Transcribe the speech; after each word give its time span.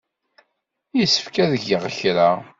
Yessefk 0.97 1.35
ad 1.43 1.53
geɣ 1.67 1.83
kra. 1.97 2.29